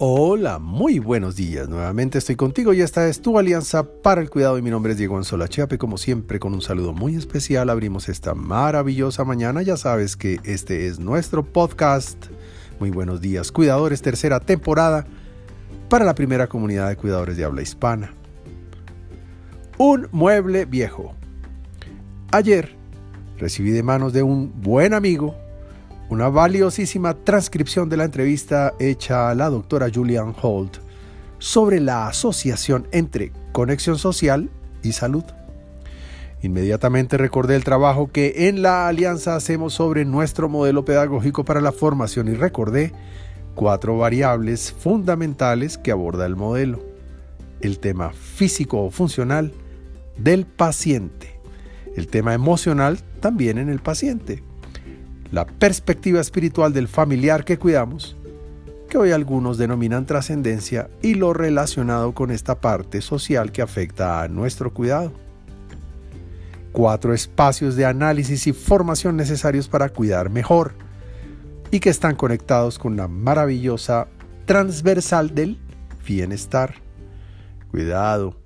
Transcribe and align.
Hola, 0.00 0.58
muy 0.58 0.98
buenos 0.98 1.36
días. 1.36 1.68
Nuevamente 1.68 2.18
estoy 2.18 2.34
contigo 2.34 2.72
y 2.72 2.80
esta 2.80 3.06
es 3.06 3.22
tu 3.22 3.38
alianza 3.38 3.84
para 4.02 4.20
el 4.20 4.28
cuidado 4.28 4.58
y 4.58 4.62
mi 4.62 4.68
nombre 4.68 4.90
es 4.90 4.98
Diego 4.98 5.16
Anzola 5.16 5.46
Chiape. 5.46 5.78
Como 5.78 5.98
siempre, 5.98 6.40
con 6.40 6.52
un 6.52 6.62
saludo 6.62 6.92
muy 6.92 7.14
especial 7.14 7.70
abrimos 7.70 8.08
esta 8.08 8.34
maravillosa 8.34 9.22
mañana. 9.22 9.62
Ya 9.62 9.76
sabes 9.76 10.16
que 10.16 10.40
este 10.42 10.88
es 10.88 10.98
nuestro 10.98 11.44
podcast. 11.44 12.26
Muy 12.80 12.90
buenos 12.90 13.20
días, 13.20 13.52
cuidadores, 13.52 14.02
tercera 14.02 14.40
temporada 14.40 15.06
para 15.88 16.04
la 16.04 16.16
primera 16.16 16.48
comunidad 16.48 16.88
de 16.88 16.96
cuidadores 16.96 17.36
de 17.36 17.44
habla 17.44 17.62
hispana. 17.62 18.12
Un 19.78 20.08
mueble 20.10 20.64
viejo. 20.64 21.14
Ayer 22.32 22.74
recibí 23.38 23.70
de 23.70 23.84
manos 23.84 24.12
de 24.12 24.24
un 24.24 24.60
buen 24.60 24.92
amigo 24.92 25.36
una 26.10 26.28
valiosísima 26.28 27.14
transcripción 27.14 27.88
de 27.88 27.96
la 27.96 28.04
entrevista 28.04 28.74
hecha 28.78 29.30
a 29.30 29.34
la 29.34 29.48
doctora 29.48 29.88
Julian 29.92 30.34
Holt 30.40 30.78
sobre 31.38 31.80
la 31.80 32.08
asociación 32.08 32.86
entre 32.92 33.32
conexión 33.52 33.98
social 33.98 34.50
y 34.82 34.92
salud. 34.92 35.24
Inmediatamente 36.42 37.16
recordé 37.16 37.56
el 37.56 37.64
trabajo 37.64 38.12
que 38.12 38.48
en 38.48 38.60
la 38.60 38.86
alianza 38.86 39.34
hacemos 39.34 39.72
sobre 39.72 40.04
nuestro 40.04 40.48
modelo 40.48 40.84
pedagógico 40.84 41.44
para 41.44 41.62
la 41.62 41.72
formación 41.72 42.28
y 42.28 42.34
recordé 42.34 42.92
cuatro 43.54 43.96
variables 43.96 44.72
fundamentales 44.72 45.78
que 45.78 45.90
aborda 45.90 46.26
el 46.26 46.36
modelo. 46.36 46.84
El 47.60 47.78
tema 47.78 48.12
físico 48.12 48.82
o 48.82 48.90
funcional 48.90 49.52
del 50.18 50.44
paciente. 50.44 51.40
El 51.96 52.08
tema 52.08 52.34
emocional 52.34 52.98
también 53.20 53.56
en 53.56 53.70
el 53.70 53.80
paciente 53.80 54.42
la 55.34 55.46
perspectiva 55.46 56.20
espiritual 56.20 56.72
del 56.72 56.86
familiar 56.86 57.44
que 57.44 57.58
cuidamos, 57.58 58.16
que 58.88 58.98
hoy 58.98 59.10
algunos 59.10 59.58
denominan 59.58 60.06
trascendencia, 60.06 60.88
y 61.02 61.14
lo 61.14 61.32
relacionado 61.32 62.14
con 62.14 62.30
esta 62.30 62.60
parte 62.60 63.00
social 63.00 63.50
que 63.50 63.60
afecta 63.60 64.22
a 64.22 64.28
nuestro 64.28 64.72
cuidado. 64.72 65.12
Cuatro 66.70 67.12
espacios 67.12 67.74
de 67.74 67.84
análisis 67.84 68.46
y 68.46 68.52
formación 68.52 69.16
necesarios 69.16 69.66
para 69.66 69.88
cuidar 69.88 70.30
mejor 70.30 70.74
y 71.72 71.80
que 71.80 71.90
están 71.90 72.14
conectados 72.14 72.78
con 72.78 72.96
la 72.96 73.08
maravillosa 73.08 74.06
transversal 74.44 75.34
del 75.34 75.58
bienestar. 76.06 76.74
Cuidado. 77.72 78.36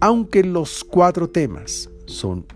Aunque 0.00 0.44
los 0.44 0.82
cuatro 0.82 1.28
temas 1.28 1.90
son 2.06 2.46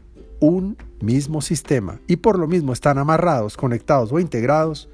un 0.40 0.78
mismo 1.04 1.42
sistema 1.42 2.00
y 2.06 2.16
por 2.16 2.38
lo 2.38 2.46
mismo 2.46 2.72
están 2.72 2.98
amarrados, 2.98 3.56
conectados 3.56 4.12
o 4.12 4.18
integrados, 4.18 4.88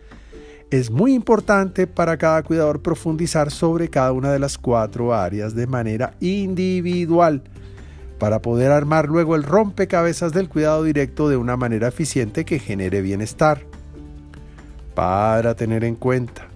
es 0.71 0.91
muy 0.91 1.15
importante 1.15 1.87
para 1.87 2.17
cada 2.17 2.43
cuidador 2.43 2.81
profundizar 2.81 3.51
sobre 3.51 3.89
cada 3.89 4.13
una 4.13 4.31
de 4.33 4.39
las 4.39 4.57
cuatro 4.57 5.15
áreas 5.15 5.55
de 5.55 5.67
manera 5.67 6.15
individual 6.21 7.43
para 8.21 8.43
poder 8.43 8.71
armar 8.71 9.09
luego 9.09 9.35
el 9.35 9.43
rompecabezas 9.43 10.33
del 10.33 10.49
cuidado 10.49 10.85
directo 10.85 11.29
de 11.29 11.37
una 11.37 11.57
manera 11.57 11.89
eficiente 11.89 12.45
que 12.45 12.59
genere 12.59 13.01
bienestar. 13.01 13.63
Para 14.95 15.57
tener 15.57 15.83
en 15.85 15.97
cuenta, 15.97 16.49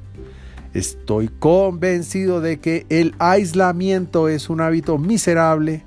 estoy 0.75 1.29
convencido 1.29 2.41
de 2.41 2.61
que 2.61 2.87
el 2.91 3.15
aislamiento 3.19 4.29
es 4.29 4.51
un 4.51 4.61
hábito 4.61 4.99
miserable 4.99 5.85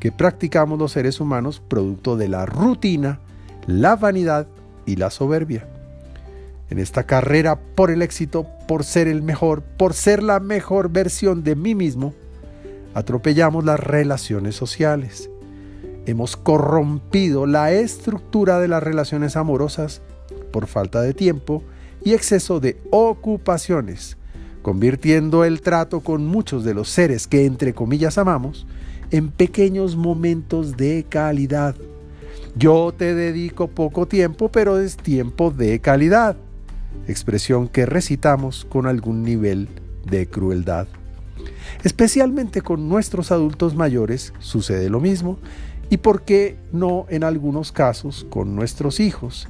que 0.00 0.10
practicamos 0.10 0.78
los 0.78 0.92
seres 0.92 1.20
humanos 1.20 1.62
producto 1.68 2.16
de 2.16 2.26
la 2.26 2.46
rutina, 2.46 3.20
la 3.66 3.94
vanidad 3.96 4.48
y 4.86 4.96
la 4.96 5.10
soberbia. 5.10 5.68
En 6.70 6.78
esta 6.78 7.04
carrera 7.04 7.60
por 7.74 7.90
el 7.90 8.00
éxito, 8.00 8.46
por 8.66 8.84
ser 8.84 9.08
el 9.08 9.22
mejor, 9.22 9.62
por 9.62 9.92
ser 9.92 10.22
la 10.22 10.40
mejor 10.40 10.90
versión 10.90 11.44
de 11.44 11.54
mí 11.54 11.74
mismo, 11.74 12.14
atropellamos 12.94 13.64
las 13.64 13.78
relaciones 13.78 14.56
sociales. 14.56 15.28
Hemos 16.06 16.36
corrompido 16.36 17.46
la 17.46 17.70
estructura 17.72 18.58
de 18.58 18.68
las 18.68 18.82
relaciones 18.82 19.36
amorosas 19.36 20.00
por 20.50 20.66
falta 20.66 21.02
de 21.02 21.12
tiempo 21.12 21.62
y 22.02 22.14
exceso 22.14 22.58
de 22.58 22.80
ocupaciones, 22.90 24.16
convirtiendo 24.62 25.44
el 25.44 25.60
trato 25.60 26.00
con 26.00 26.24
muchos 26.24 26.64
de 26.64 26.72
los 26.72 26.88
seres 26.88 27.26
que 27.26 27.44
entre 27.44 27.74
comillas 27.74 28.16
amamos 28.16 28.66
en 29.10 29.30
pequeños 29.30 29.96
momentos 29.96 30.76
de 30.76 31.04
calidad. 31.08 31.74
Yo 32.56 32.92
te 32.96 33.14
dedico 33.14 33.68
poco 33.68 34.06
tiempo, 34.06 34.50
pero 34.50 34.78
es 34.78 34.96
tiempo 34.96 35.50
de 35.50 35.80
calidad. 35.80 36.36
Expresión 37.06 37.68
que 37.68 37.86
recitamos 37.86 38.66
con 38.68 38.86
algún 38.86 39.22
nivel 39.22 39.68
de 40.08 40.28
crueldad. 40.28 40.88
Especialmente 41.82 42.60
con 42.60 42.88
nuestros 42.88 43.32
adultos 43.32 43.74
mayores 43.74 44.32
sucede 44.38 44.90
lo 44.90 45.00
mismo 45.00 45.38
y 45.88 45.98
por 45.98 46.22
qué 46.22 46.56
no 46.72 47.06
en 47.08 47.24
algunos 47.24 47.72
casos 47.72 48.26
con 48.30 48.54
nuestros 48.54 49.00
hijos. 49.00 49.48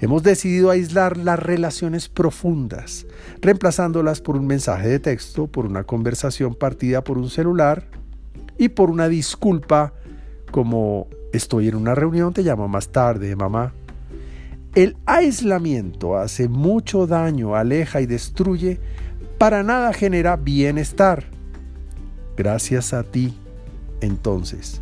Hemos 0.00 0.22
decidido 0.22 0.70
aislar 0.70 1.16
las 1.16 1.38
relaciones 1.38 2.08
profundas, 2.08 3.06
reemplazándolas 3.40 4.20
por 4.20 4.36
un 4.36 4.46
mensaje 4.46 4.88
de 4.88 5.00
texto, 5.00 5.48
por 5.48 5.66
una 5.66 5.84
conversación 5.84 6.54
partida 6.54 7.02
por 7.02 7.18
un 7.18 7.30
celular, 7.30 7.88
y 8.58 8.68
por 8.68 8.90
una 8.90 9.08
disculpa 9.08 9.94
como 10.50 11.06
estoy 11.32 11.68
en 11.68 11.76
una 11.76 11.94
reunión, 11.94 12.32
te 12.32 12.42
llamo 12.42 12.68
más 12.68 12.88
tarde, 12.88 13.34
mamá. 13.36 13.72
El 14.74 14.96
aislamiento 15.06 16.16
hace 16.16 16.48
mucho 16.48 17.06
daño, 17.06 17.54
aleja 17.54 18.00
y 18.00 18.06
destruye, 18.06 18.80
para 19.38 19.62
nada 19.62 19.92
genera 19.92 20.36
bienestar. 20.36 21.24
Gracias 22.36 22.92
a 22.92 23.02
ti, 23.02 23.36
entonces, 24.00 24.80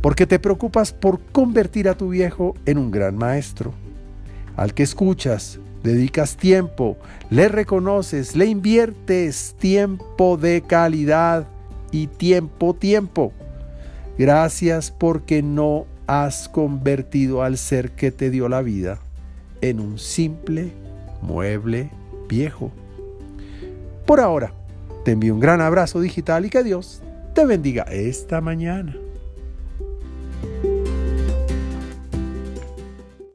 porque 0.00 0.26
te 0.26 0.38
preocupas 0.38 0.92
por 0.92 1.20
convertir 1.20 1.88
a 1.88 1.96
tu 1.96 2.10
viejo 2.10 2.54
en 2.66 2.78
un 2.78 2.90
gran 2.90 3.16
maestro, 3.16 3.72
al 4.56 4.74
que 4.74 4.82
escuchas, 4.82 5.60
dedicas 5.82 6.36
tiempo, 6.36 6.96
le 7.30 7.48
reconoces, 7.48 8.36
le 8.36 8.46
inviertes 8.46 9.54
tiempo 9.58 10.36
de 10.36 10.62
calidad 10.62 11.46
y 11.92 12.06
tiempo, 12.06 12.74
tiempo. 12.74 13.32
Gracias 14.18 14.90
porque 14.90 15.42
no 15.42 15.86
has 16.06 16.48
convertido 16.48 17.42
al 17.42 17.56
ser 17.56 17.92
que 17.92 18.10
te 18.10 18.30
dio 18.30 18.48
la 18.48 18.62
vida 18.62 18.98
en 19.60 19.80
un 19.80 19.98
simple 19.98 20.72
mueble 21.22 21.90
viejo. 22.28 22.72
Por 24.06 24.20
ahora, 24.20 24.52
te 25.04 25.12
envío 25.12 25.34
un 25.34 25.40
gran 25.40 25.60
abrazo 25.60 26.00
digital 26.00 26.44
y 26.44 26.50
que 26.50 26.64
Dios 26.64 27.02
te 27.34 27.46
bendiga 27.46 27.84
esta 27.84 28.40
mañana. 28.40 28.96